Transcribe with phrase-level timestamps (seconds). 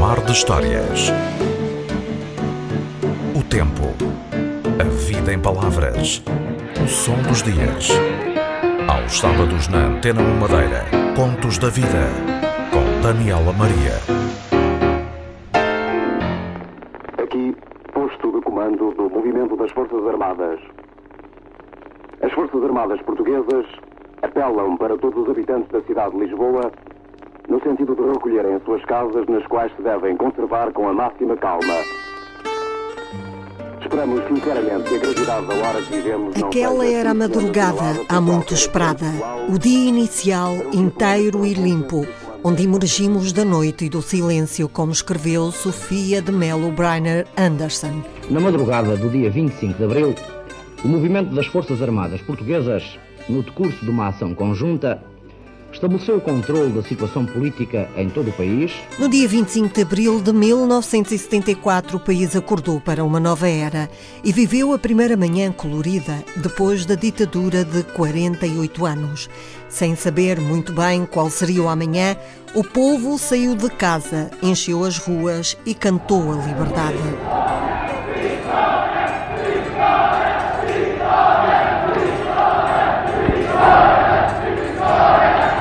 [0.00, 1.12] Mar de Histórias.
[3.36, 3.92] O tempo.
[4.80, 6.22] A vida em palavras.
[6.82, 7.90] O som dos dias.
[8.88, 10.86] Aos sábados na Antena 1 Madeira.
[11.14, 12.08] Contos da Vida.
[12.72, 13.98] Com Daniela Maria.
[17.22, 17.54] Aqui,
[17.92, 20.60] posto de comando do Movimento das Forças Armadas.
[22.22, 23.66] As Forças Armadas Portuguesas
[24.22, 26.72] apelam para todos os habitantes da cidade de Lisboa
[27.68, 31.74] sentido de recolherem as suas casas nas quais se devem conservar com a máxima calma.
[33.80, 38.20] Esperamos sinceramente que a gravidade da hora que vivemos não Aquela era a madrugada, há
[38.20, 39.06] muito esperada.
[39.48, 42.06] O dia inicial, inteiro e limpo,
[42.42, 48.02] onde emergimos da noite e do silêncio, como escreveu Sofia de Mello Breiner Anderson.
[48.30, 50.14] Na madrugada do dia 25 de abril,
[50.84, 52.98] o movimento das Forças Armadas Portuguesas,
[53.28, 55.02] no decurso de uma ação conjunta,
[55.72, 60.20] estabeleceu o controle da situação política em todo o país, No dia 25 de abril
[60.20, 63.88] de 1974, o país acordou para uma nova era
[64.24, 69.30] e viveu a primeira manhã colorida depois da ditadura de 48 anos.
[69.68, 72.16] Sem saber muito bem qual seria o amanhã,
[72.54, 77.67] o povo saiu de casa, encheu as ruas e cantou a liberdade.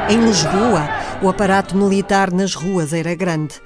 [0.10, 0.88] Em Lisboa,
[1.22, 3.62] o aparato militar nas ruas era grande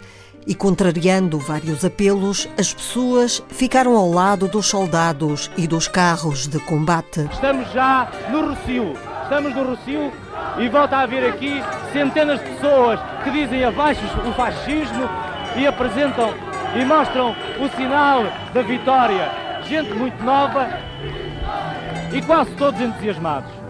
[0.47, 6.59] e, contrariando vários apelos, as pessoas ficaram ao lado dos soldados e dos carros de
[6.61, 7.29] combate.
[7.31, 8.93] Estamos já no Rocio.
[9.21, 10.11] Estamos no Rocio
[10.57, 11.61] e volta a haver aqui
[11.93, 15.07] centenas de pessoas que dizem abaixo o fascismo
[15.55, 16.33] e apresentam
[16.75, 19.29] e mostram o sinal da vitória.
[19.69, 20.67] Gente muito nova
[22.11, 23.60] e quase todos entusiasmados.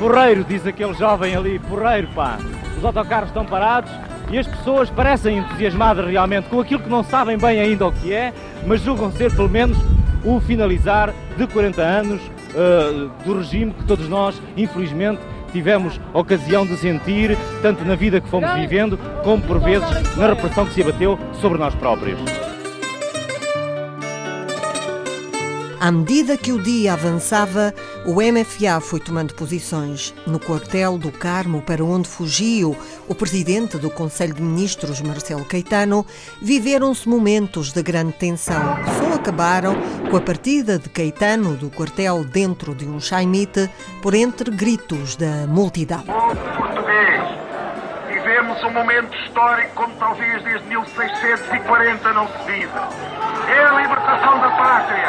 [0.00, 2.38] Porreiro, diz aquele jovem ali, porreiro, pá.
[2.78, 3.92] Os autocarros estão parados
[4.30, 8.10] e as pessoas parecem entusiasmadas realmente com aquilo que não sabem bem ainda o que
[8.10, 8.32] é,
[8.66, 9.76] mas julgam ser pelo menos
[10.24, 12.22] o finalizar de 40 anos
[12.54, 15.20] eh, do regime que todos nós, infelizmente,
[15.52, 20.64] tivemos ocasião de sentir, tanto na vida que fomos vivendo, como por vezes na repressão
[20.64, 22.18] que se abateu sobre nós próprios.
[25.80, 27.74] À medida que o dia avançava,
[28.04, 30.12] o MFA foi tomando posições.
[30.26, 32.76] No quartel do Carmo, para onde fugiu
[33.08, 36.04] o presidente do Conselho de Ministros, Marcelo Caetano,
[36.42, 39.74] viveram-se momentos de grande tensão, que só acabaram
[40.10, 43.70] com a partida de Caetano do quartel dentro de um chaimite,
[44.02, 46.02] por entre gritos da multidão.
[46.02, 47.49] Português,
[48.30, 52.88] vivemos um momento histórico como talvez desde 1640 não se viva.
[53.48, 55.08] É a libertação da pátria.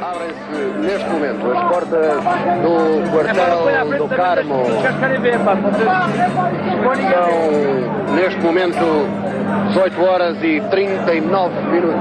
[0.00, 2.24] Abrem-se neste momento as portas
[2.62, 4.64] do quartel do Carmo.
[7.12, 9.06] São neste momento
[9.68, 12.00] 18 horas e 39 minutos.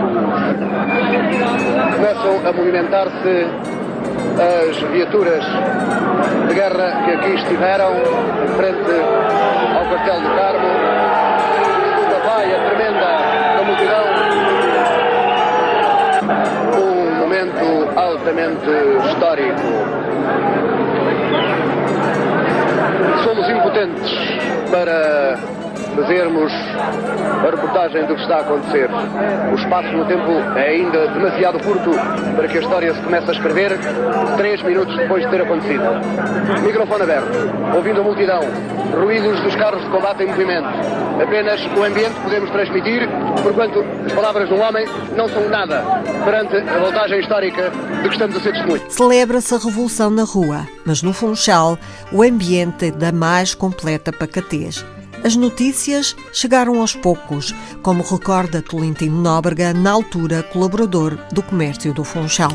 [1.97, 3.76] Começam a movimentar-se
[4.39, 5.43] as viaturas
[6.47, 7.93] de guerra que aqui estiveram
[8.55, 8.91] frente
[9.75, 10.67] ao quartel do Carmo.
[11.55, 13.09] Segunda vaia tremenda
[13.55, 14.05] da multidão.
[16.77, 17.65] Um momento
[17.99, 18.69] altamente
[19.07, 19.61] histórico.
[23.23, 24.11] Somos impotentes
[24.71, 25.56] para
[25.97, 28.87] fazermos a reportagem do que está a acontecer.
[29.51, 31.91] O espaço no tempo é ainda demasiado curto
[32.35, 33.71] para que a história se comece a escrever
[34.37, 35.83] três minutos depois de ter acontecido.
[36.63, 38.41] Microfone aberto, ouvindo a multidão,
[38.93, 40.67] ruídos dos carros de combate em movimento.
[41.21, 43.09] Apenas o ambiente podemos transmitir,
[43.41, 44.85] porquanto as palavras de um homem
[45.15, 45.83] não são nada
[46.23, 48.93] perante a voltagem histórica de que estamos a ser testemunhas.
[48.93, 51.77] Celebra-se a revolução na rua, mas no Funchal
[52.11, 54.85] o ambiente é da mais completa pacatez.
[55.27, 62.05] As notícias chegaram aos poucos, como recorda Tolentino Nóbrega, na altura colaborador do comércio do
[62.05, 62.53] Funchal.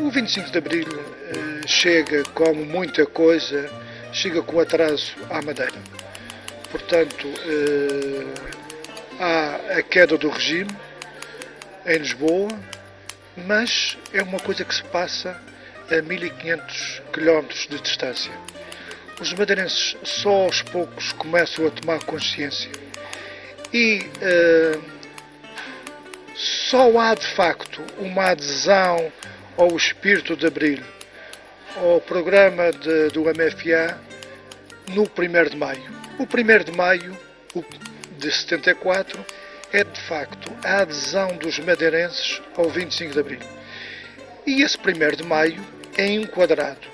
[0.00, 3.68] O 25 de Abril eh, chega, como muita coisa,
[4.12, 5.82] chega com atraso à Madeira.
[6.70, 8.24] Portanto, eh,
[9.18, 10.70] há a queda do regime
[11.84, 12.50] em Lisboa,
[13.44, 15.36] mas é uma coisa que se passa
[15.90, 18.30] a 1500 quilómetros de distância.
[19.20, 22.70] Os madeirenses só aos poucos começam a tomar consciência
[23.72, 24.78] e eh,
[26.36, 29.12] só há de facto uma adesão
[29.56, 30.82] ao espírito de Abril,
[31.76, 33.98] ao programa de- do MFA
[34.90, 35.98] no 1 de maio.
[36.18, 37.16] O 1 de maio
[38.18, 39.24] de 74
[39.72, 43.40] é de facto a adesão dos madeirenses ao 25 de Abril.
[44.46, 45.60] E esse 1 de maio
[45.96, 46.86] é enquadrado,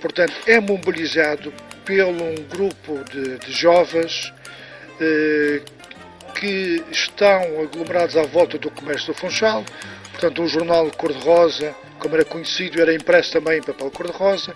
[0.00, 1.52] portanto, é mobilizado
[1.84, 4.32] pelo um grupo de, de jovens
[5.00, 5.62] eh,
[6.38, 9.64] que estão aglomerados à volta do comércio do Funchal,
[10.12, 14.54] portanto, um jornal cor-de-rosa, como era conhecido, era impresso também em papel cor-de-rosa,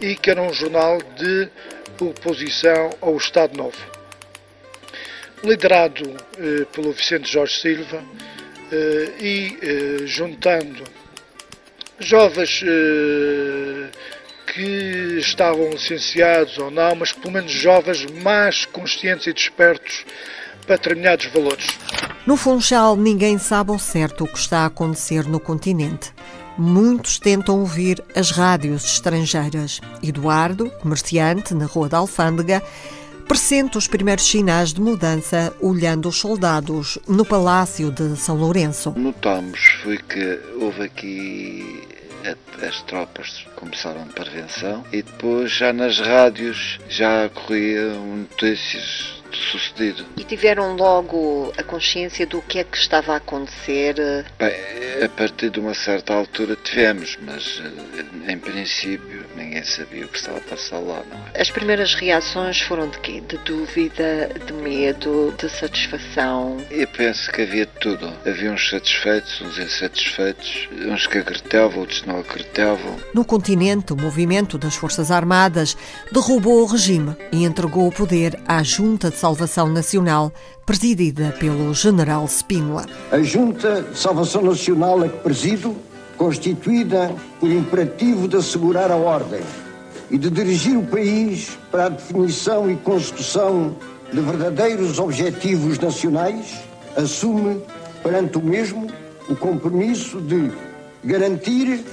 [0.00, 1.48] e que era um jornal de
[2.00, 3.78] oposição ao Estado Novo.
[5.44, 8.02] Liderado eh, pelo Vicente Jorge Silva
[8.72, 10.84] eh, e eh, juntando
[11.98, 13.90] jovens eh,
[14.52, 20.04] que estavam licenciados ou não, mas pelo menos jovens mais conscientes e despertos
[20.66, 21.78] para determinados valores.
[22.26, 26.12] No Funchal, ninguém sabe ao certo o que está a acontecer no continente.
[26.58, 29.80] Muitos tentam ouvir as rádios estrangeiras.
[30.02, 32.62] Eduardo, comerciante na Rua da Alfândega,
[33.26, 38.92] pressente os primeiros sinais de mudança olhando os soldados no Palácio de São Lourenço.
[38.96, 41.99] Notamos foi que houve aqui
[42.62, 50.04] as tropas começaram de prevenção e depois já nas rádios já corriam notícias sucedido.
[50.16, 53.94] E tiveram logo a consciência do que é que estava a acontecer?
[54.38, 54.54] Bem,
[55.04, 60.18] a partir de uma certa altura tivemos, mas eh, em princípio ninguém sabia o que
[60.18, 61.02] estava a passar lá.
[61.10, 61.40] Não é?
[61.40, 63.20] As primeiras reações foram de quê?
[63.20, 66.58] De dúvida, de medo, de satisfação?
[66.70, 68.12] Eu penso que havia tudo.
[68.26, 72.96] Havia uns satisfeitos, uns insatisfeitos, uns que acreditavam, outros não acreditavam.
[73.14, 75.76] No continente, o movimento das Forças Armadas
[76.12, 80.32] derrubou o regime e entregou o poder à Junta de Salvação Nacional,
[80.64, 82.86] presidida pelo general Spínola.
[83.12, 85.76] A Junta de Salvação Nacional a que presido,
[86.16, 89.42] constituída por imperativo de assegurar a ordem
[90.10, 93.76] e de dirigir o país para a definição e construção
[94.10, 96.58] de verdadeiros objetivos nacionais,
[96.96, 97.60] assume
[98.02, 98.86] perante o mesmo
[99.28, 100.50] o compromisso de
[101.04, 101.84] garantir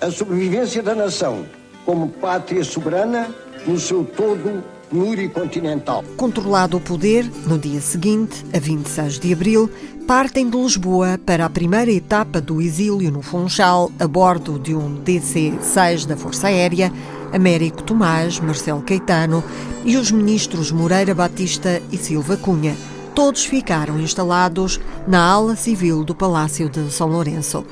[0.00, 1.46] a sobrevivência da nação
[1.86, 3.32] como pátria soberana
[3.68, 6.04] no seu todo pluricontinental.
[6.18, 9.70] Controlado o poder, no dia seguinte, a 26 de abril,
[10.06, 15.02] partem de Lisboa para a primeira etapa do exílio no Funchal, a bordo de um
[15.02, 16.92] DC-6 da Força Aérea,
[17.32, 19.42] Américo Tomás, Marcelo Caetano
[19.82, 22.76] e os ministros Moreira Batista e Silva Cunha.
[23.14, 24.78] Todos ficaram instalados
[25.08, 27.64] na ala civil do Palácio de São Lourenço.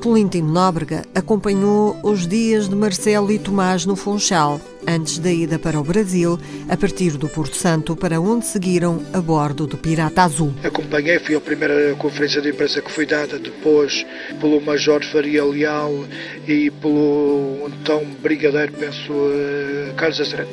[0.00, 5.80] Políntimo Nóbrega acompanhou os dias de Marcelo e Tomás no Funchal, antes da ida para
[5.80, 6.38] o Brasil,
[6.68, 10.54] a partir do Porto Santo, para onde seguiram a bordo do Pirata Azul.
[10.62, 14.04] Acompanhei, fui a primeira conferência de imprensa que foi dada depois
[14.40, 16.04] pelo Major Faria Leal
[16.46, 20.50] e pelo então Brigadeiro, penso, eh, Carlos Azeredo.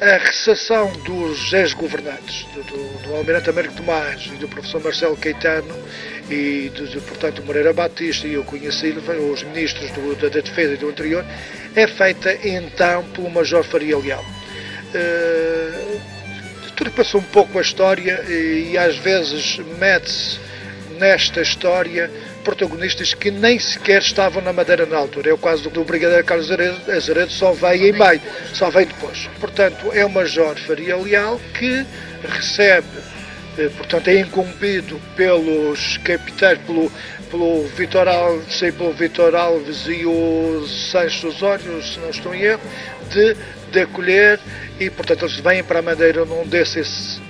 [0.00, 5.74] A ressação dos ex-governantes, do, do, do Almirante Américo Tomás e do professor Marcelo Caetano,
[6.30, 10.76] e, de, portanto, Moreira Batista e Cunha Silva, os ministros do, da, da, Defesa e
[10.76, 11.24] do Interior,
[11.74, 14.24] é feita então pelo Major Faria Leal.
[14.94, 16.00] Uh,
[17.00, 20.38] passou um pouco a história e, e às vezes mete-se
[20.98, 22.10] nesta história
[22.44, 25.30] protagonistas que nem sequer estavam na Madeira na altura.
[25.30, 28.20] É o caso do Brigadeiro Carlos Azeredo, só veio em maio,
[28.52, 29.28] só veio depois.
[29.38, 31.86] Portanto, é o Major Faria Leal que
[32.28, 32.86] recebe
[33.76, 36.90] portanto é incumbido pelos capitães, pelo,
[37.30, 42.42] pelo Vitor Alves, sei, pelo Vitor Alves e o Sancho Osório, se não estou em
[42.42, 42.60] erro,
[43.10, 43.36] de,
[43.70, 44.38] de acolher.
[44.78, 46.82] E portanto eles vêm para a Madeira num DC,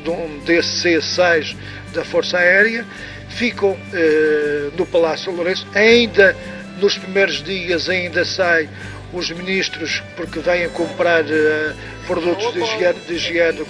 [0.04, 1.56] num DC-6
[1.92, 2.87] da Força Aérea,
[3.28, 6.37] ficam eh, no Palácio Lourenço, ainda
[6.80, 8.68] nos primeiros dias ainda sai
[9.12, 11.76] os ministros porque vêm comprar uh,
[12.11, 13.00] produtos de higiene.
[13.07, 13.67] De higiene.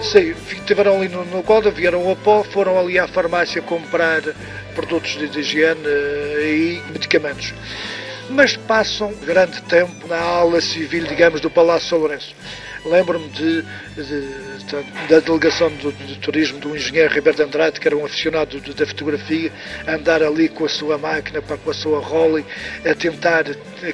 [0.00, 4.22] Sim, estiveram ali no, no Coda, vieram ao pó, foram ali à farmácia comprar
[4.74, 7.52] produtos de, de higiene uh, e medicamentos.
[8.30, 12.34] Mas passam grande tempo na aula civil, digamos, do Palácio São Lourenço.
[12.84, 17.96] Lembro-me de, de, de, da delegação do, de turismo do engenheiro de Andrade, que era
[17.96, 19.52] um aficionado da fotografia,
[19.86, 22.44] andar ali com a sua máquina, com a sua Rolling,
[22.84, 23.44] a tentar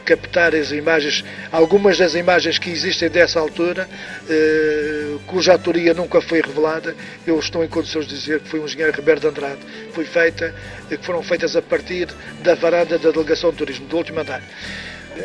[0.04, 3.86] captar as imagens, algumas das imagens que existem dessa altura,
[4.28, 6.94] eh, cuja autoria nunca foi revelada.
[7.26, 9.60] Eu estou em condições de dizer que foi o engenheiro de Andrade.
[9.92, 10.54] Foi feita,
[10.88, 12.08] que foram feitas a partir
[12.40, 14.42] da varanda da delegação de turismo, do último andar.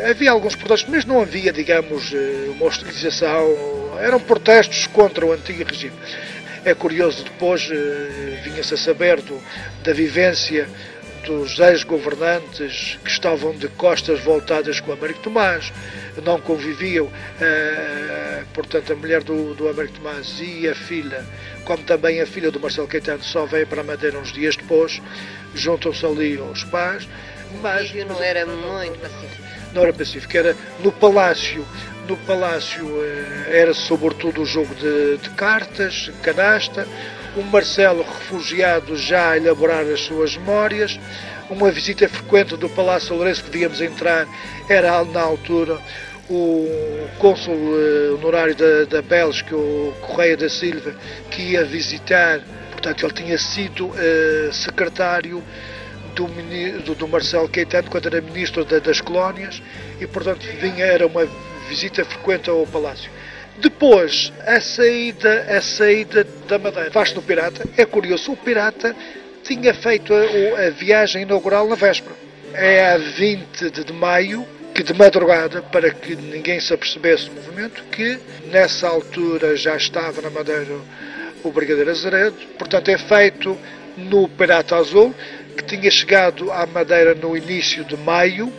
[0.10, 3.48] Havia alguns protestos, mas não havia, digamos, eh, uma hostilização.
[4.00, 5.96] Eram protestos contra o antigo regime.
[6.66, 9.40] É curioso, depois eh, vinha-se a saber do,
[9.84, 10.68] da vivência
[11.26, 15.72] dos ex-governantes que estavam de costas voltadas com o Américo Tomás,
[16.24, 17.10] não conviviam,
[17.40, 21.24] eh, portanto, a mulher do, do Américo Tomás e a filha,
[21.64, 25.02] como também a filha do Marcelo Caetano, só veio para a Madeira uns dias depois,
[25.56, 27.08] juntam-se ali aos pais
[27.62, 29.53] Mas, o não era muito pacífico.
[29.74, 31.66] Não era pacífico, era no palácio.
[32.08, 36.86] No palácio eh, era sobretudo o jogo de, de cartas, canasta,
[37.36, 41.00] o Marcelo refugiado já a elaborar as suas memórias,
[41.50, 44.28] uma visita frequente do Palácio Lourenço que devíamos entrar
[44.70, 45.80] era na altura
[46.30, 46.68] o
[47.20, 50.94] cônsul uh, honorário da, da Bélgica, o Correia da Silva,
[51.30, 52.40] que ia visitar,
[52.72, 55.44] portanto ele tinha sido uh, secretário
[56.14, 56.28] do,
[56.84, 59.62] do, do, Marcelo Caetano quando era ministro da, das colónias
[60.00, 61.28] e portanto vinha, era uma
[61.68, 63.10] visita frequente ao Palácio.
[63.58, 67.68] Depois, a saída, a saída da Madeira faz no Pirata.
[67.78, 68.96] É curioso, o Pirata
[69.44, 72.16] tinha feito a, a viagem inaugural na véspera.
[72.54, 77.84] É a 20 de maio que de madrugada, para que ninguém se apercebesse do movimento,
[77.92, 78.20] que
[78.52, 80.76] nessa altura já estava na Madeira
[81.44, 83.58] o Brigadeiro Azeredo, portanto é feito
[83.96, 85.14] no Pirata Azul,
[85.54, 88.52] que tinha chegado à Madeira no início de maio,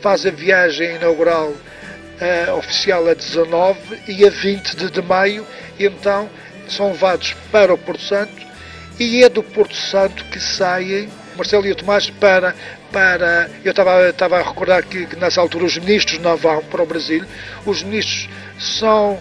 [0.00, 3.78] faz a viagem inaugural uh, oficial a 19
[4.08, 5.46] e a 20 de, de maio,
[5.78, 6.28] e então
[6.68, 8.32] são levados para o Porto Santo,
[8.98, 12.54] e é do Porto Santo que saem Marcelo e o Tomás para
[12.92, 13.48] para.
[13.64, 16.86] Eu estava, estava a recordar que, que, nessa altura os ministros não vão para o
[16.86, 17.24] Brasil,
[17.64, 18.28] os ministros
[18.58, 19.18] são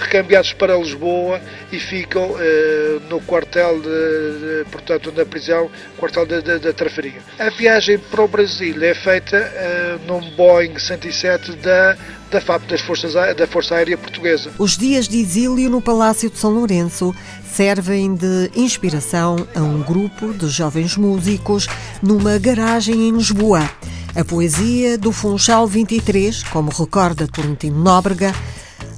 [0.00, 1.40] recambiados para Lisboa
[1.72, 7.20] e ficam eh, no quartel, de, de, portanto, na prisão, quartel da Trafaria.
[7.38, 11.96] A viagem para o Brasil é feita eh, num Boeing 107 da
[12.34, 14.50] da FAP, das Forças, da Força Aérea Portuguesa.
[14.58, 17.14] Os dias de exílio no Palácio de São Lourenço
[17.48, 21.68] servem de inspiração a um grupo de jovens músicos
[22.02, 23.70] numa garagem em Lisboa.
[24.16, 28.34] A poesia do Funchal 23, como recorda Tolentino Nóbrega,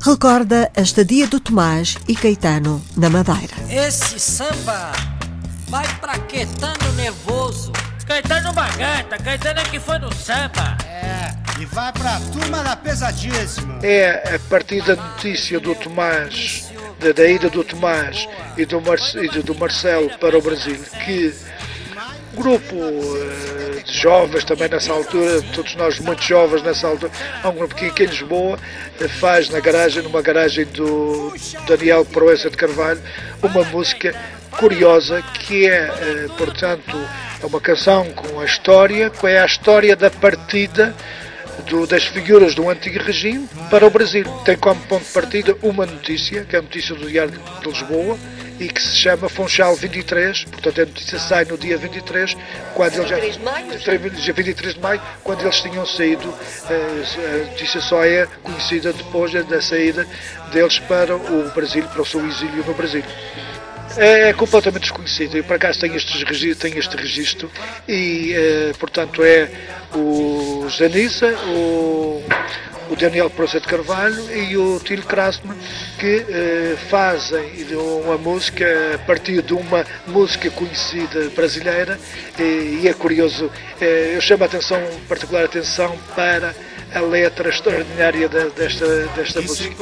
[0.01, 3.55] recorda a estadia do Tomás e Caetano na Madeira.
[3.71, 4.93] Esse samba
[5.69, 7.73] vai para Caetano nervoso.
[8.07, 10.77] Caetano Bagata, Caetano é que foi no samba.
[10.87, 13.81] É, e vai para a turma da pesadíssima.
[13.83, 16.67] É a partir da notícia do Tomás
[16.99, 21.35] da, da ida do Tomás e do, Mar, e do Marcelo para o Brasil, que
[22.35, 23.46] grupo uh,
[23.87, 27.13] de jovens também nessa altura, todos nós muito jovens nessa altura,
[27.43, 28.59] há um grupo que aqui em Lisboa
[29.01, 31.33] uh, faz na garagem, numa garagem do
[31.67, 33.01] Daniel Proença de Carvalho,
[33.43, 34.15] uma música
[34.59, 36.97] curiosa que é, uh, portanto,
[37.43, 40.95] é uma canção com a história, que é a história da partida
[41.69, 44.25] do, das figuras do antigo regime para o Brasil.
[44.45, 48.19] Tem como ponto de partida uma notícia, que é a notícia do Diário de Lisboa,
[48.59, 52.37] e que se chama Funchal 23, portanto a notícia sai no dia 23,
[52.75, 56.35] quando eles já, dia 23 de maio, quando eles tinham saído,
[56.71, 60.07] eh, a notícia só é conhecida depois da saída
[60.53, 63.05] deles para o Brasil, para o seu exílio no Brasil
[63.97, 65.37] é, é completamente desconhecido.
[65.37, 67.51] Eu, por acaso, tenho, estes, tenho este registro
[67.89, 69.49] e, eh, portanto, é
[69.95, 72.23] o Zanissa, o,
[72.91, 75.57] o Daniel Proce de Carvalho e o Tilo Krasman
[75.99, 81.99] que eh, fazem uma música a partir de uma música conhecida brasileira
[82.39, 83.51] e, e é curioso,
[83.81, 86.55] eh, eu chamo a atenção, particular atenção para
[86.95, 89.75] a letra extraordinária desta, desta música.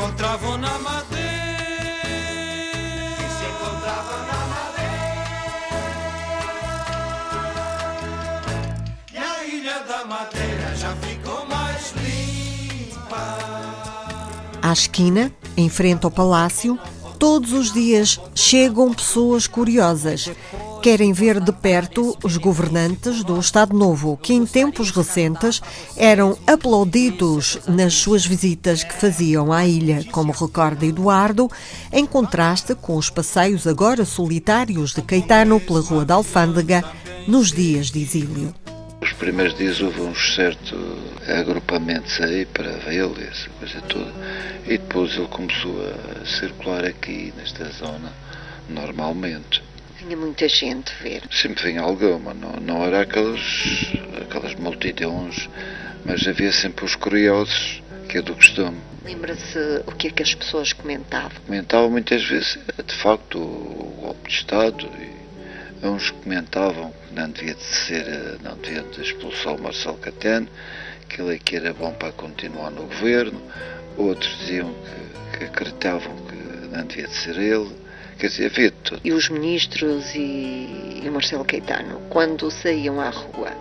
[14.75, 16.79] Esquina, em frente ao palácio,
[17.19, 20.31] todos os dias chegam pessoas curiosas.
[20.83, 25.63] Querem ver de perto os governantes do Estado Novo, que em tempos recentes
[25.97, 31.51] eram aplaudidos nas suas visitas que faziam à ilha, como recorda Eduardo,
[31.91, 36.85] em contraste com os passeios agora solitários de Caetano pela Rua da Alfândega
[37.27, 38.64] nos dias de exílio.
[39.25, 40.77] Os primeiros dias houve um certo
[41.27, 44.13] agrupamento aí para vê-lo e essa coisa toda.
[44.67, 48.13] E depois ele começou a circular aqui nesta zona
[48.69, 49.63] normalmente.
[49.99, 51.23] Vinha muita gente ver.
[51.31, 53.41] Sempre vinha alguma, não, não era aquelas,
[54.21, 55.49] aquelas multidões,
[56.05, 58.77] mas havia sempre os curiosos, que é do costume.
[59.03, 61.41] Lembra-se o que é que as pessoas comentavam?
[61.47, 65.24] Comentavam muitas vezes, de facto, o golpe de Estado e
[65.85, 70.49] Uns comentavam que não devia de ser, não devia de expulsar o Marcelo Cateno,
[71.09, 73.39] que ele é que era bom para continuar no governo.
[73.99, 74.73] Outros diziam
[75.33, 77.71] que, que acreditavam que não devia de ser ele.
[78.19, 79.01] Quer dizer, havia de tudo.
[79.05, 83.53] E os ministros e, e o Marcelo Caetano, quando saíam à rua,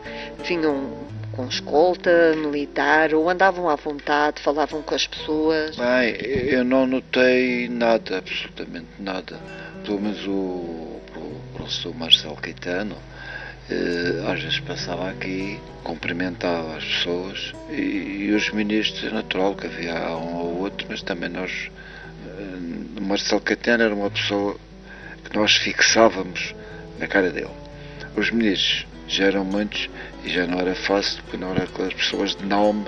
[0.47, 1.03] vinham
[1.33, 5.75] com escolta militar ou andavam à vontade, falavam com as pessoas?
[5.75, 9.37] Bem, eu não notei nada, absolutamente nada.
[9.83, 10.92] Pelo menos o
[11.53, 12.97] professor Marcelo Caetano,
[13.69, 19.67] eh, às vezes passava aqui, cumprimentava as pessoas e, e os ministros, é natural que
[19.67, 21.69] havia um ou outro, mas também nós.
[22.27, 24.57] Eh, Marcelo Caetano era uma pessoa
[25.23, 26.53] que nós fixávamos
[26.99, 27.49] na cara dele.
[28.15, 29.89] Os ministros já eram muitos
[30.23, 32.85] e já não era fácil, porque não eram aquelas pessoas de nome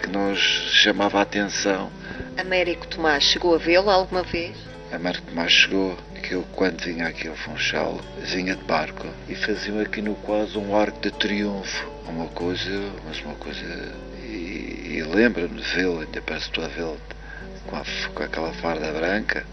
[0.00, 1.90] que nós chamava a atenção.
[2.36, 4.56] Américo Tomás chegou a vê-lo alguma vez?
[4.92, 9.78] Américo Tomás chegou, que eu quando vinha aqui ao Funchal, vinha de barco e faziam
[9.80, 11.86] aqui no quase um arco de triunfo.
[12.08, 13.60] Uma coisa, mas uma coisa.
[14.22, 16.98] E, e lembro-me de vê-lo, ainda parece estou a vê-lo
[17.66, 17.82] com,
[18.14, 19.44] com, aquela farda branca,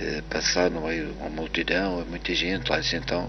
[0.00, 3.28] eh, passar no meio de uma multidão, muita gente lá, então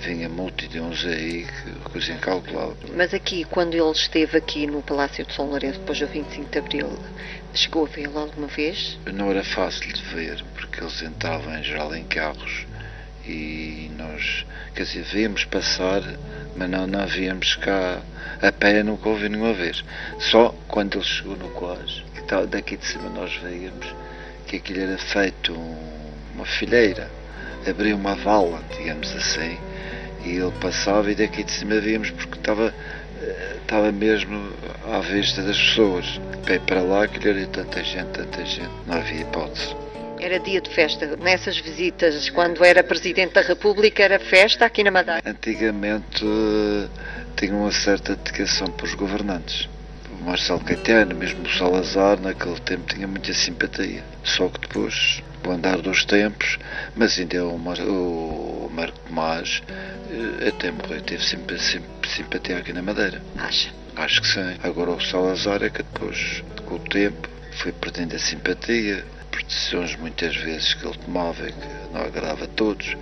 [0.00, 1.46] vinha multidões aí,
[1.84, 2.76] coisa incalculável.
[2.94, 6.58] Mas aqui, quando ele esteve aqui no Palácio de São Lourenço, depois do 25 de
[6.58, 6.98] Abril,
[7.54, 8.98] chegou a vê-lo alguma vez?
[9.12, 12.66] Não era fácil de ver, porque eles entravam em geral em carros
[13.26, 16.02] e nós, quer dizer, víamos passar,
[16.56, 18.02] mas não, não víamos cá
[18.42, 19.82] a pé, nunca ouvi nenhuma vez.
[20.18, 21.48] Só quando ele chegou no
[22.14, 23.86] que daqui de cima nós veíamos
[24.46, 25.54] que aquilo era feito
[26.34, 27.10] uma fileira,
[27.66, 29.58] abriu uma vala, digamos assim,
[30.24, 32.74] e ele passava e daqui de cima víamos porque estava
[33.62, 34.52] estava mesmo
[34.92, 36.20] à vista das pessoas.
[36.44, 39.74] Pé para lá, que era tanta gente, tanta gente, não havia hipótese.
[40.20, 41.16] Era dia de festa.
[41.16, 45.22] Nessas visitas, quando era Presidente da República, era festa aqui na Madeira?
[45.26, 46.24] Antigamente
[47.36, 49.68] tinha uma certa dedicação para os governantes.
[50.24, 54.02] O Marcelo Caetano, mesmo o Salazar, naquele tempo tinha muita simpatia.
[54.24, 56.58] Só que depois, o andar dos tempos,
[56.96, 59.62] mas ainda o, Mar, o Marco Tomás
[60.48, 63.20] até morrer teve sempre, sempre simpatia aqui na Madeira.
[63.36, 63.68] Acha?
[63.96, 64.56] Acho que sim.
[64.62, 67.28] Agora o Salazar é que depois, com o tempo,
[67.58, 72.46] foi perdendo a simpatia, por decisões muitas vezes que ele tomava e que não agradava
[72.46, 72.96] a todos.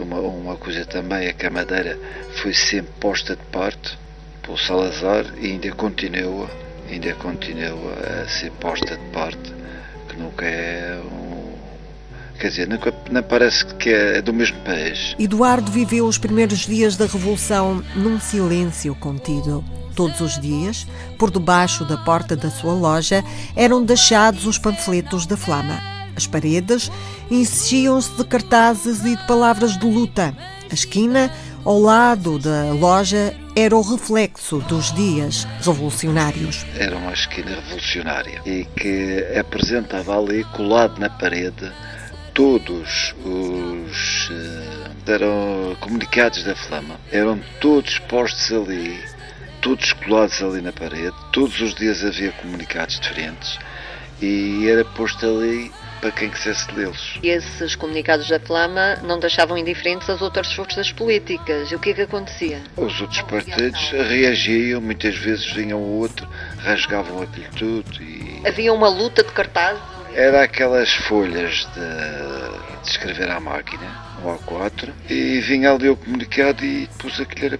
[0.00, 1.98] Uma, uma coisa também é que a Madeira
[2.36, 3.98] foi sempre posta de parte
[4.44, 6.48] pelo Salazar e ainda continua,
[6.88, 7.92] ainda continua
[8.22, 9.52] a ser posta de parte,
[10.08, 11.52] que nunca é um,
[12.38, 15.14] quer dizer, nunca, não parece que é do mesmo país.
[15.18, 19.64] Eduardo viveu os primeiros dias da Revolução num silêncio contido.
[19.96, 23.22] Todos os dias, por debaixo da porta da sua loja,
[23.54, 25.80] eram deixados os panfletos da Flama.
[26.16, 26.90] As paredes
[27.30, 30.36] enchiam-se de cartazes e de palavras de luta.
[30.70, 31.30] A esquina,
[31.64, 36.66] ao lado da loja, era o reflexo dos dias revolucionários.
[36.76, 41.72] Era uma esquina revolucionária e que apresentava ali, colado na parede,
[42.34, 48.98] todos os uh, eram comunicados da Flama, eram todos postos ali,
[49.62, 53.58] todos colados ali na parede, todos os dias havia comunicados diferentes
[54.20, 55.72] e era posto ali
[56.04, 57.18] para quem quisesse lê-los.
[57.22, 61.72] E esses comunicados da Flama não deixavam indiferentes as outras forças políticas.
[61.72, 62.60] E o que é que acontecia?
[62.76, 68.42] Os outros partidos reagiam, muitas vezes vinham o outro, rasgavam aquilo tudo e...
[68.46, 69.80] Havia uma luta de cartazes?
[70.12, 73.90] Era aquelas folhas de, de escrever à máquina,
[74.22, 77.58] o A4, e vinha ali o comunicado e pus aquilo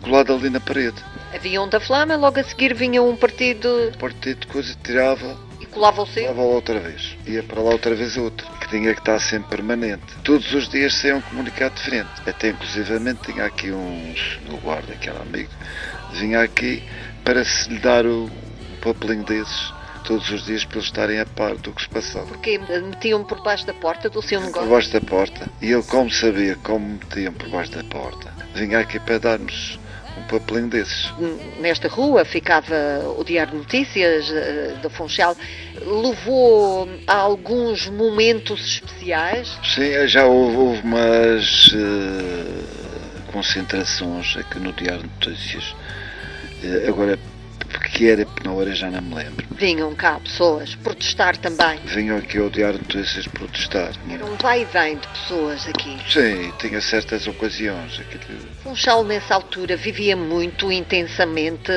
[0.00, 1.02] colado ali na parede.
[1.34, 3.90] Havia um da Flama, logo a seguir vinha um partido...
[3.92, 5.36] O partido coisa tirava
[5.74, 6.28] colava o seu?
[6.28, 7.16] Colava outra vez.
[7.26, 8.46] Ia para lá outra vez outro.
[8.60, 10.04] Que tinha que estar sempre permanente.
[10.22, 12.10] Todos os dias saía um comunicado diferente.
[12.26, 14.14] Até inclusivamente tinha aqui um
[14.48, 15.50] no guarda, que era amigo,
[16.12, 16.82] vinha aqui
[17.24, 19.72] para se lhe dar o, o papelinho desses
[20.04, 22.26] todos os dias para eles estarem a par do que se passava.
[22.26, 24.68] Porque metiam por baixo da porta do seu negócio?
[24.68, 25.48] Por baixo da porta.
[25.60, 29.78] E ele, como sabia como metiam por baixo da porta, vinha aqui para dar-nos
[30.18, 31.12] um papelinho desses.
[31.58, 32.74] Nesta rua ficava
[33.16, 35.36] o Diário de Notícias uh, da Funchal.
[35.80, 39.58] Levou a alguns momentos especiais?
[39.64, 45.74] Sim, já houve, houve umas uh, concentrações aqui no Diário de Notícias.
[46.62, 47.18] Uh, agora,
[47.78, 49.46] que era não era, já não me lembro.
[49.56, 51.78] Vinham cá pessoas protestar também.
[51.86, 53.92] Vinham aqui ao Diário de Notícias protestar.
[54.10, 55.96] Era um vai e vem de pessoas aqui.
[56.08, 58.00] Sim, tinha certas ocasiões.
[58.00, 58.40] Aquilo...
[58.62, 61.70] Funchal, nessa altura, vivia muito intensamente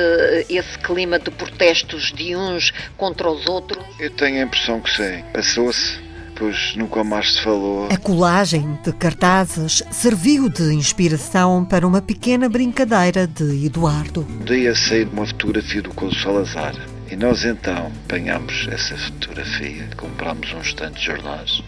[0.48, 3.84] esse clima de protestos de uns contra os outros.
[3.98, 5.24] Eu tenho a impressão que sim.
[5.32, 6.07] Passou-se
[6.38, 7.88] depois nunca mais se falou.
[7.90, 14.24] A colagem de cartazes serviu de inspiração para uma pequena brincadeira de Eduardo.
[14.46, 16.74] Daí a sair uma fotografia do Couso Salazar.
[17.10, 21.62] E nós então apanhámos essa fotografia, comprámos uns tantos jornais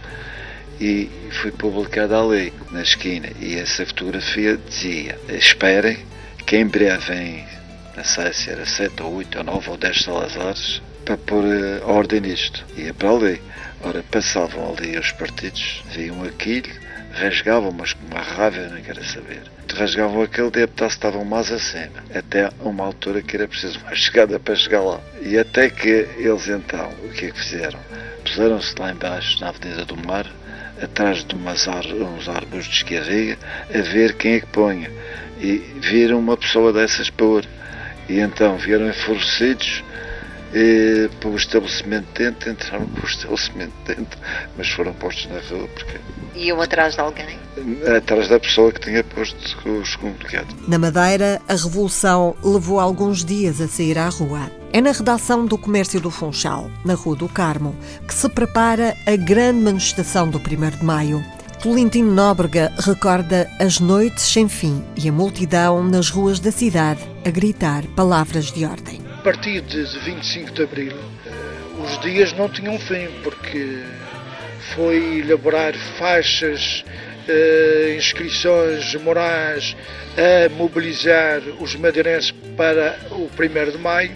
[0.81, 1.11] e
[1.43, 3.29] foi publicada ali, na esquina.
[3.41, 5.99] E essa fotografia dizia: Esperem
[6.47, 7.45] que em breve, em,
[7.97, 11.89] não sei se era 7 ou 8 ou 9 ou 10 Salazares, para pôr uh,
[11.91, 12.65] ordem nisto.
[12.77, 13.41] Ia para ali.
[13.83, 16.69] Ora, passavam ali os partidos, viam aquilo,
[17.13, 19.43] rasgavam, mas com uma raiva eu nem quero saber.
[19.75, 24.55] Rasgavam aquele deputado estavam mais acima, até uma altura que era preciso uma chegada para
[24.55, 25.01] chegar lá.
[25.23, 27.79] E até que eles então, o que é que fizeram?
[28.23, 30.27] Puseram-se lá embaixo, na Avenida do Mar,
[30.83, 33.39] atrás de umas ar, uns árvores de esquerda,
[33.75, 34.91] a ver quem é que ponha.
[35.41, 37.47] E viram uma pessoa dessas pôr.
[38.11, 39.83] E então vieram enfurecidos
[40.55, 44.19] e, para o estabelecimento dentro, entraram para o estabelecimento dentro,
[44.57, 45.99] mas foram postos na rua porque.
[46.35, 47.39] Iam atrás de alguém?
[47.97, 49.37] Atrás da pessoa que tinha posto
[49.69, 50.55] os comunicados.
[50.69, 54.51] Na Madeira, a revolução levou alguns dias a sair à rua.
[54.73, 57.75] É na redação do Comércio do Funchal, na Rua do Carmo,
[58.07, 61.25] que se prepara a grande manifestação do 1 de Maio.
[61.61, 67.31] Tolentino Nóbrega recorda as noites sem fim e a multidão nas ruas da cidade a
[67.31, 69.10] gritar palavras de ordem.
[69.21, 71.31] A partir de 25 de Abril, eh,
[71.85, 73.83] os dias não tinham fim, porque
[74.75, 76.83] foi elaborar faixas,
[77.29, 79.77] eh, inscrições morais,
[80.17, 84.13] a mobilizar os madeirenses para o 1 de Maio.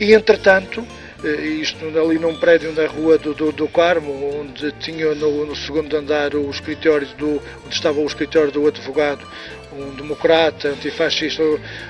[0.00, 0.82] E, entretanto,
[1.22, 1.28] eh,
[1.60, 5.94] isto ali num prédio na rua do, do, do Carmo, onde tinha no, no, segundo
[5.94, 9.26] andar o escritório do, onde estava o escritório do advogado,
[9.72, 11.42] um democrata, antifascista,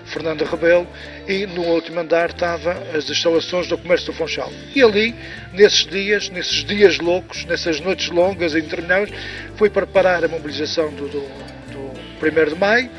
[0.07, 0.87] Fernando Rebelo,
[1.27, 4.53] e no último andar estava as instalações do comércio do Funchal.
[4.75, 5.15] E ali,
[5.53, 9.11] nesses dias, nesses dias loucos, nessas noites longas e intermináveis,
[9.57, 11.93] foi preparar a mobilização do, do, do
[12.27, 12.91] 1 de maio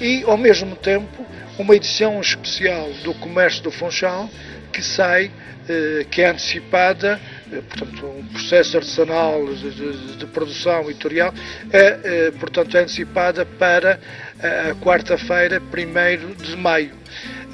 [0.00, 1.26] e, ao mesmo tempo,
[1.58, 4.28] uma edição especial do comércio do Funchal
[4.72, 5.30] que sai,
[5.68, 7.18] eh, que é antecipada,
[7.50, 11.32] portanto, um processo artesanal de, de, de produção editorial,
[11.72, 14.00] é, eh, portanto, é antecipada para
[14.40, 16.92] a quarta-feira, 1 de maio.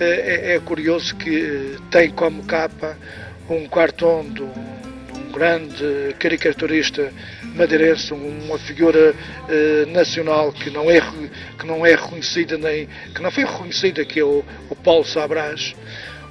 [0.01, 2.97] É, é, curioso que tem como capa
[3.49, 7.13] um cartão de um grande caricaturista
[7.55, 9.15] madeirense, uma figura
[9.49, 11.01] eh, nacional que não é
[11.59, 15.75] que não é reconhecida nem que não foi reconhecida que é o, o Paulo Sabras,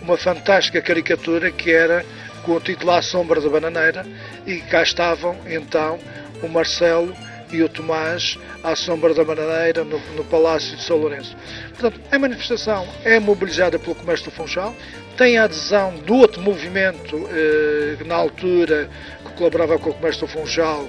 [0.01, 2.03] uma fantástica caricatura que era
[2.43, 4.05] com o título A Sombra da Bananeira
[4.45, 5.99] e cá estavam então
[6.41, 7.15] o Marcelo
[7.51, 11.35] e o Tomás à sombra da bananeira no, no, Palácio de São Lourenço.
[11.69, 14.73] Portanto, a manifestação é mobilizada pelo comércio do Funchal,
[15.17, 18.89] tem a adesão do outro movimento eh, na altura
[19.25, 20.87] que colaborava com o comércio do Funchal,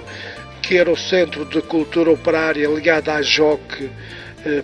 [0.61, 3.89] que era o Centro de Cultura Operária ligado à JOC,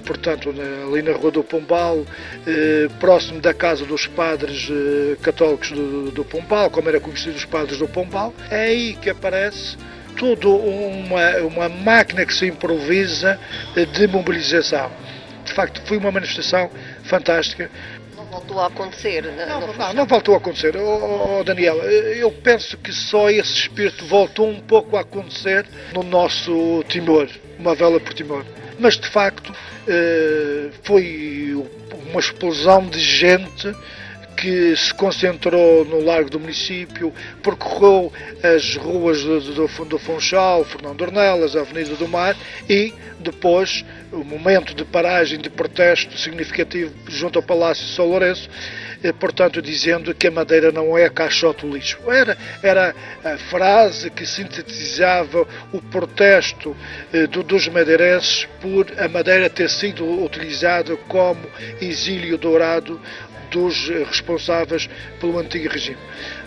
[0.06, 0.54] portanto,
[0.88, 2.06] ali na Rua do Pombal,
[2.46, 7.80] eh, próximo da Casa dos Padres eh, Católicos do, Pombal, como era conhecido os Padres
[7.80, 8.34] do Pombal.
[8.50, 9.78] É aí que aparece
[10.18, 13.40] toda uma, uma máquina que se improvisa
[13.94, 14.92] de mobilização.
[15.46, 16.70] De facto, foi uma manifestação
[17.04, 17.72] fantástica.
[18.16, 19.24] Não voltou a acontecer?
[19.24, 20.76] Não, não, não, não voltou a acontecer.
[20.76, 26.04] Oh, oh, Daniel, eu penso que só esse espírito voltou um pouco a acontecer no
[26.04, 28.44] nosso Timor, uma vela por Timor
[28.80, 29.54] mas de facto
[29.88, 31.66] eh, foi
[32.10, 33.76] uma explosão de gente
[34.40, 41.02] que se concentrou no largo do município, percorreu as ruas do, do, do Funchal, Fernando
[41.02, 42.38] Ornelas, Avenida do Mar
[42.70, 48.50] e depois o momento de paragem de protesto significativo junto ao Palácio de São Lourenço
[49.02, 51.98] eh, portanto, dizendo que a Madeira não é caixote lixo.
[52.08, 56.76] Era, era a frase que sintetizava o protesto
[57.14, 61.40] eh, do, dos madeirenses por a Madeira ter sido utilizada como
[61.82, 63.00] exílio dourado
[63.50, 65.98] dos responsáveis pelo antigo regime.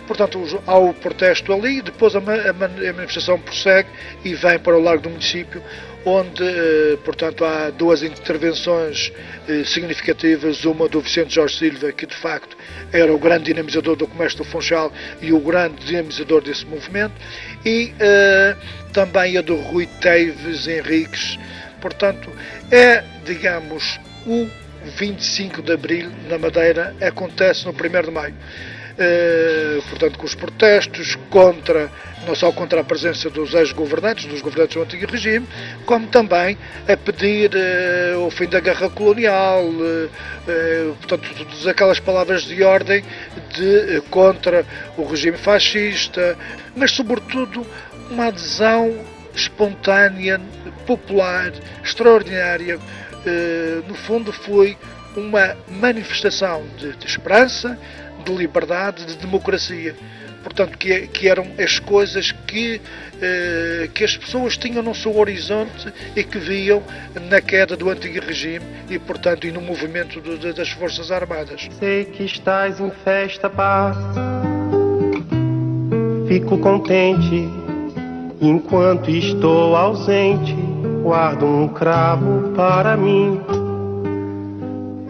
[0.07, 3.89] Portanto, há o protesto ali, depois a, manifestação prossegue
[4.23, 5.63] e vem para o largo do município,
[6.05, 9.13] onde, eh, portanto, há duas intervenções
[9.47, 12.57] eh, significativas, uma do Vicente Jorge Silva, que de facto
[12.91, 17.13] era o grande dinamizador do comércio do Funchal e o grande dinamizador desse movimento,
[17.65, 21.39] e uh, também a do Rui Teives Henriques.
[21.79, 22.29] Portanto,
[22.69, 24.47] é, digamos, o
[24.83, 28.35] 25 de Abril na Madeira acontece no 1 de Maio.
[28.95, 31.89] Eh, portanto, com os protestos contra,
[32.27, 35.47] não só contra a presença dos ex-governantes, dos governantes do antigo regime,
[35.83, 36.55] como também
[36.87, 43.03] a pedir uh, o fim da guerra colonial, uh, portanto, todas aquelas palavras de ordem
[43.55, 44.63] de, contra
[44.95, 46.37] o regime fascista,
[46.75, 47.65] mas, sobretudo,
[48.11, 49.03] uma adesão
[49.35, 50.39] espontânea,
[50.85, 51.51] popular,
[51.83, 52.79] extraordinária.
[53.87, 54.77] No fundo, foi
[55.15, 57.77] uma manifestação de, de esperança,
[58.23, 59.95] de liberdade, de democracia.
[60.43, 62.81] Portanto, que, que eram as coisas que,
[63.21, 66.83] eh, que as pessoas tinham no seu horizonte e que viam
[67.29, 71.69] na queda do antigo regime e, portanto, e no movimento de, das Forças Armadas.
[71.79, 73.95] Sei que estás em festa, paz.
[76.27, 77.62] Fico contente
[78.41, 80.55] enquanto estou ausente
[81.03, 83.39] guardo um cravo para mim.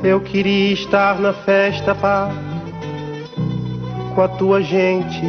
[0.04, 2.30] Eu queria estar na festa, pá,
[4.14, 5.22] com a tua gente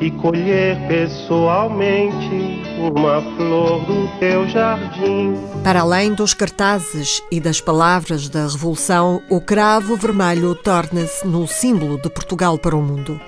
[0.00, 5.34] e colher pessoalmente uma flor do teu jardim.
[5.64, 12.00] Para além dos cartazes e das palavras da Revolução, o cravo vermelho torna-se no símbolo
[12.00, 13.20] de Portugal para o mundo.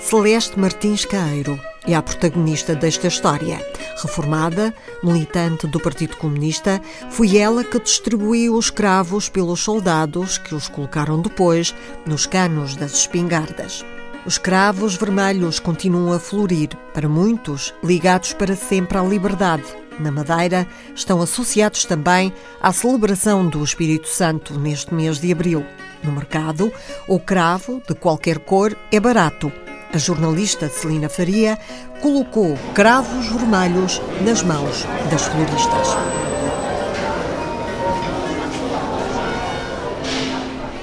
[0.00, 3.64] Celeste Martins Caeiro é a protagonista desta história.
[4.02, 10.68] Reformada, militante do Partido Comunista, foi ela que distribuiu os cravos pelos soldados que os
[10.68, 13.84] colocaram depois nos canos das espingardas.
[14.26, 19.64] Os cravos vermelhos continuam a florir, para muitos, ligados para sempre à liberdade.
[20.00, 25.64] Na Madeira, estão associados também à celebração do Espírito Santo neste mês de abril.
[26.02, 26.72] No mercado,
[27.06, 29.50] o cravo, de qualquer cor, é barato.
[29.92, 31.58] A jornalista Celina Faria
[32.02, 35.96] colocou cravos vermelhos nas mãos das floristas.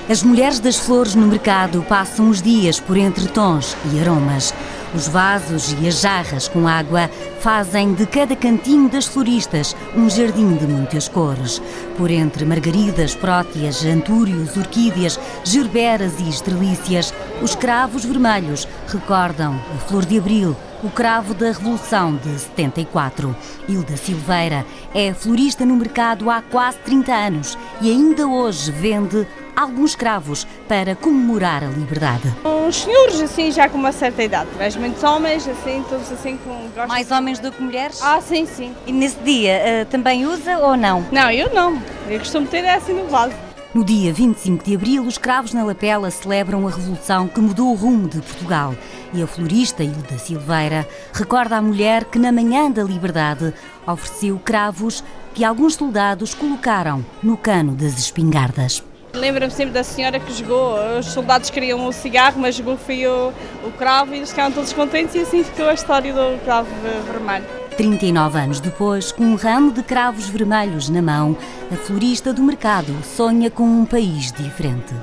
[0.10, 4.54] As mulheres das flores no mercado passam os dias por entre tons e aromas.
[4.94, 10.56] Os vasos e as jarras com água fazem de cada cantinho das floristas um jardim
[10.56, 11.62] de muitas cores.
[11.98, 20.06] Por entre margaridas, próteas, antúrios, orquídeas, gerberas e estrelícias, os cravos vermelhos recordam a flor
[20.06, 23.36] de abril, o cravo da Revolução de 74.
[23.68, 29.94] Hilda Silveira é florista no mercado há quase 30 anos e ainda hoje vende alguns
[29.94, 32.34] cravos para comemorar a liberdade.
[32.46, 36.88] Uns senhores assim já com uma certa idade, mas muitos homens assim, todos assim com
[36.88, 38.02] Mais homens do que mulheres?
[38.02, 38.74] Ah, sim, sim.
[38.88, 41.06] E nesse dia uh, também usa ou não?
[41.12, 41.78] Não, eu não.
[42.08, 43.36] Eu costumo ter é assim no vaso.
[43.74, 47.76] No dia 25 de abril, os cravos na Lapela celebram a revolução que mudou o
[47.76, 48.76] rumo de Portugal.
[49.12, 53.52] E a florista Hilda Silveira recorda a mulher que, na manhã da liberdade,
[53.88, 58.84] ofereceu cravos que alguns soldados colocaram no cano das espingardas.
[59.12, 63.34] Lembro-me sempre da senhora que jogou, os soldados queriam o cigarro, mas jogou foi o,
[63.66, 66.70] o cravo e eles ficaram todos contentes e assim ficou a história do cravo
[67.12, 67.63] vermelho.
[67.74, 71.36] 39 anos depois, com um ramo de cravos vermelhos na mão,
[71.72, 74.94] a florista do mercado sonha com um país diferente.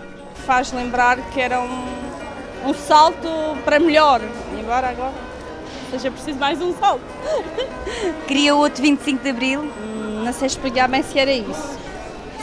[0.46, 3.28] Faz lembrar que era um, um salto
[3.64, 4.20] para melhor,
[4.56, 5.14] e agora, agora,
[5.90, 7.02] seja preciso mais um salto.
[8.26, 9.60] Queria outro 25 de Abril?
[9.62, 11.89] Hum, não sei explicar bem se era isso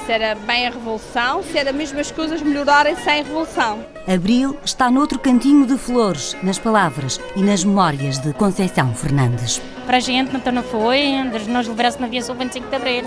[0.07, 3.85] se era bem a revolução, se era mesmo as coisas melhorarem sem revolução.
[4.07, 9.61] Abril está noutro cantinho de flores, nas palavras e nas memórias de Conceição Fernandes.
[9.85, 11.11] Para a gente então não foi,
[11.49, 13.03] nós livrasse não havia só 25 de Abril.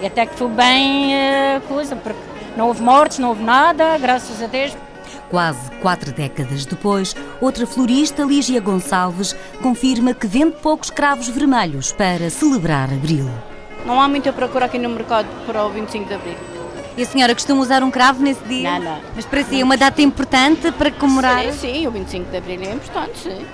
[0.00, 2.18] E até que foi bem uh, coisa, porque
[2.56, 4.74] não houve mortes, não houve nada, graças a Deus.
[5.28, 12.30] Quase quatro décadas depois, outra florista, Lígia Gonçalves, confirma que vende poucos cravos vermelhos para
[12.30, 13.28] celebrar Abril.
[13.88, 16.34] Não há muita procura aqui no mercado para o 25 de Abril.
[16.94, 18.78] E a senhora costuma usar um cravo nesse dia?
[18.78, 19.00] Não, não.
[19.16, 21.42] Mas para si é uma data importante para comemorar?
[21.52, 23.46] Sim, sim, o 25 de Abril é importante, sim.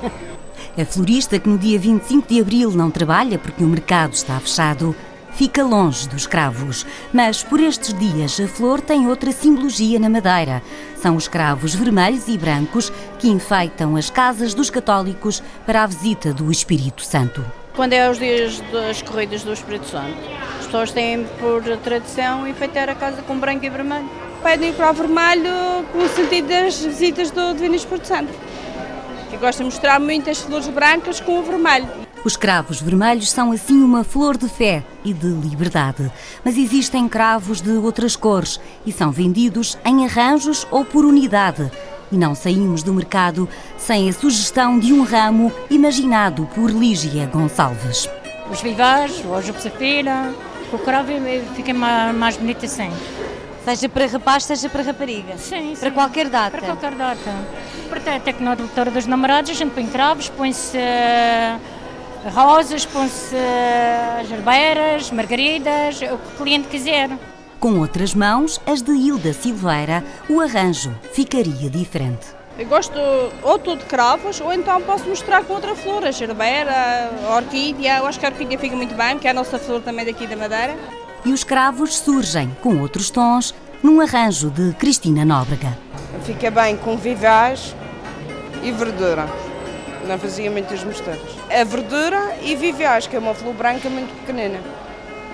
[0.80, 4.96] a florista que no dia 25 de Abril não trabalha porque o mercado está fechado,
[5.32, 6.86] fica longe dos cravos.
[7.12, 10.62] Mas por estes dias a flor tem outra simbologia na Madeira.
[10.96, 16.32] São os cravos vermelhos e brancos que enfeitam as casas dos católicos para a visita
[16.32, 17.44] do Espírito Santo.
[17.78, 20.18] Quando é os dias das corridas do Espírito Santo,
[20.58, 24.10] as pessoas têm por tradição enfeitar a casa com branco e vermelho.
[24.42, 28.32] Pedem para o vermelho com o sentido das visitas do Divino Espírito Santo.
[29.30, 31.86] Que gosta de mostrar muitas flores brancas com o vermelho.
[32.24, 36.10] Os cravos vermelhos são assim uma flor de fé e de liberdade.
[36.44, 41.70] Mas existem cravos de outras cores e são vendidos em arranjos ou por unidade
[42.10, 48.08] e não saímos do mercado sem a sugestão de um ramo imaginado por Lígia Gonçalves.
[48.50, 50.32] Os vivais, o jupsafira,
[50.72, 51.12] o cravo
[51.54, 52.90] fica mais, mais bonito assim.
[53.64, 55.36] Seja para rapaz, seja para rapariga?
[55.36, 56.50] Sim, Para qualquer data?
[56.50, 57.34] Para qualquer data.
[57.88, 63.34] Portanto, até que na doutora dos namorados a gente põe cravos, põe-se uh, rosas, põe-se
[63.34, 67.10] uh, gerbeiras, margaridas, o que o cliente quiser.
[67.60, 72.28] Com outras mãos, as de Hilda Silveira, o arranjo ficaria diferente.
[72.56, 72.96] Eu gosto
[73.42, 77.98] ou tudo de cravos, ou então posso mostrar com outra flor, a gerbeira, a orquídea.
[77.98, 80.24] Eu acho que a orquídea fica muito bem, porque é a nossa flor também daqui
[80.28, 80.76] da Madeira.
[81.24, 85.76] E os cravos surgem com outros tons, num arranjo de Cristina Nóbrega.
[86.24, 87.74] Fica bem com vivaz
[88.62, 89.28] e verdura.
[90.06, 91.18] Não fazia muitas misturas.
[91.50, 94.60] A verdura e vivaz, que é uma flor branca muito pequenina.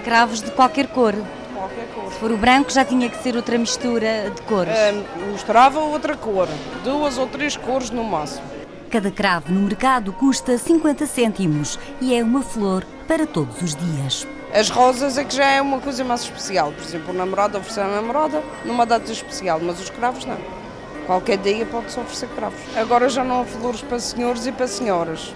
[0.04, 1.14] Cravos de qualquer cor
[1.64, 2.12] qualquer cor.
[2.12, 4.72] Se for o branco já tinha que ser outra mistura de cores.
[4.72, 6.48] Uh, misturava outra cor,
[6.82, 8.44] duas ou três cores no máximo.
[8.90, 14.26] Cada cravo no mercado custa 50 cêntimos e é uma flor para todos os dias.
[14.52, 16.70] As rosas é que já é uma coisa mais especial.
[16.70, 20.38] Por exemplo, o namorado oferecer a namorada numa data especial, mas os cravos não.
[21.06, 22.58] Qualquer dia pode-se oferecer cravos.
[22.76, 25.34] Agora já não há flores para senhores e para senhoras.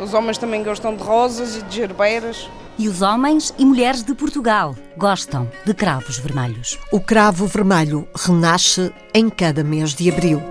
[0.00, 2.48] Os homens também gostam de rosas e de gerbeiras.
[2.78, 6.78] E os homens e mulheres de Portugal gostam de cravos vermelhos.
[6.92, 10.42] O cravo vermelho renasce em cada mês de abril.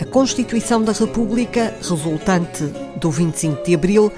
[0.00, 2.64] A Constituição da República, resultante
[2.96, 4.10] do 25 de abril,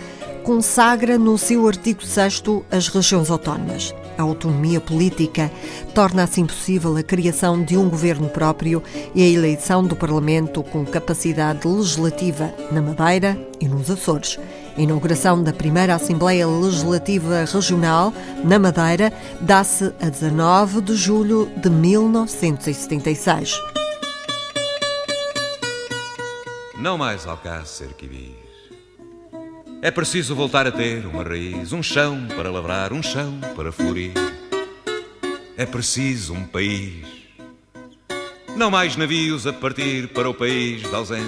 [0.44, 3.92] consagra no seu artigo 6 as regiões autónomas.
[4.22, 5.50] A autonomia política
[5.92, 8.80] torna assim possível a criação de um governo próprio
[9.16, 14.38] e a eleição do Parlamento com capacidade legislativa na Madeira e nos Açores.
[14.76, 21.68] A inauguração da primeira Assembleia Legislativa Regional na Madeira dá-se a 19 de julho de
[21.68, 23.58] 1976.
[26.78, 28.51] Não mais alcácer quibir.
[29.84, 34.12] É preciso voltar a ter uma raiz, um chão para lavrar, um chão para florir.
[35.56, 37.04] É preciso um país.
[38.54, 41.26] Não mais navios a partir para o país da ausência.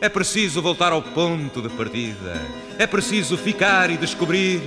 [0.00, 2.40] É preciso voltar ao ponto de partida.
[2.78, 4.62] É preciso ficar e descobrir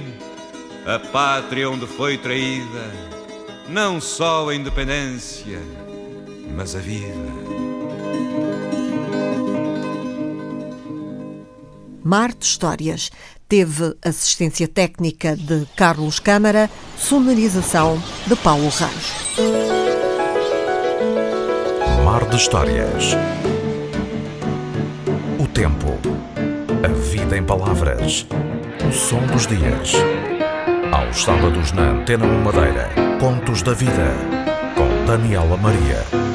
[0.85, 2.93] a pátria onde foi traída.
[3.67, 5.59] Não só a independência,
[6.55, 7.58] mas a vida.
[12.03, 13.11] Mar de Histórias.
[13.47, 19.13] Teve assistência técnica de Carlos Câmara, sonorização de Paulo Ramos.
[22.05, 23.15] Mar de Histórias.
[25.39, 25.97] O tempo.
[26.83, 28.25] A vida em palavras.
[28.87, 29.93] O som dos dias.
[30.91, 32.89] Aos sábados na Antena 1 Madeira.
[33.19, 34.15] Contos da Vida.
[34.75, 36.28] Com Daniela Maria.